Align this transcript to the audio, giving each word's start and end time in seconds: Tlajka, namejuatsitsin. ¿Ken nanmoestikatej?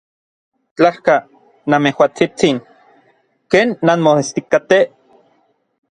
Tlajka, 0.75 1.15
namejuatsitsin. 1.71 2.55
¿Ken 3.51 3.67
nanmoestikatej? 3.85 4.83